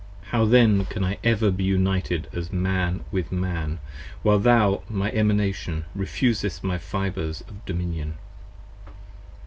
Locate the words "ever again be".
1.23-1.63